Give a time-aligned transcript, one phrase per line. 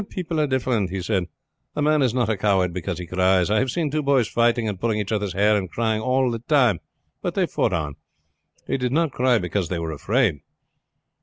[0.09, 1.25] "People are different," he said.
[1.75, 3.51] "A man is not a coward because he cries.
[3.51, 6.39] I have seen two boys fighting and pulling each other's hair and crying all the
[6.39, 6.79] time,
[7.21, 7.97] but they fought on.
[8.65, 10.39] They did not cry because they were afraid."